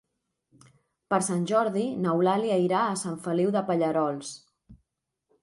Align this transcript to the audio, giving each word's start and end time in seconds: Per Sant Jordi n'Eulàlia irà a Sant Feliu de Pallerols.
Per 1.13 1.19
Sant 1.27 1.43
Jordi 1.51 1.83
n'Eulàlia 2.05 2.57
irà 2.65 2.81
a 2.87 2.97
Sant 3.03 3.21
Feliu 3.27 3.53
de 3.59 3.65
Pallerols. 3.69 4.35